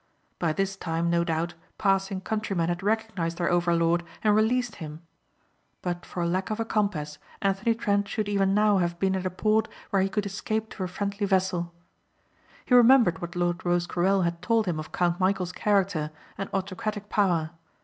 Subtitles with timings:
[0.39, 5.03] By this time no doubt passing countrymen had recognized their overlord and released him.
[5.83, 9.29] But for lack of a compass Anthony Trent should even now have been at a
[9.29, 11.71] port where he could escape to a friendly vessel.
[12.65, 17.51] He remembered what Lord Rosecarrel had told him of Count Michæl's character and autocratic power.